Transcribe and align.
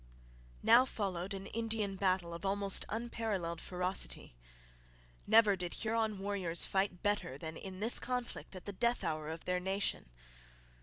Now 0.63 0.83
followed 0.83 1.31
an 1.35 1.45
Indian 1.45 1.95
battle 1.95 2.33
of 2.33 2.43
almost 2.43 2.85
unparalleled 2.89 3.61
ferocity. 3.61 4.33
Never 5.27 5.55
did 5.55 5.75
Huron 5.75 6.17
warriors 6.17 6.65
fight 6.65 7.03
better 7.03 7.37
than 7.37 7.55
in 7.55 7.81
this 7.81 7.99
conflict 7.99 8.55
at 8.55 8.65
the 8.65 8.73
death 8.73 9.03
hour 9.03 9.29
of 9.29 9.45
their 9.45 9.59
nation. 9.59 10.09